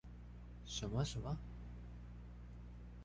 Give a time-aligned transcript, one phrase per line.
[0.65, 1.37] 什麼什麼